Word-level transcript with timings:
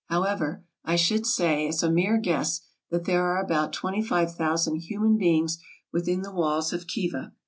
However, 0.07 0.65
I 0.83 0.95
should 0.95 1.27
say, 1.27 1.67
as 1.67 1.83
a 1.83 1.91
mere 1.91 2.17
guess, 2.17 2.61
that 2.89 3.05
there 3.05 3.23
are 3.23 3.39
about 3.39 3.71
25,000 3.71 4.77
human 4.77 5.15
beings 5.15 5.59
within 5.93 6.23
the 6.23 6.33
walls 6.33 6.73
of 6.73 6.87
Khiva. 6.87 7.33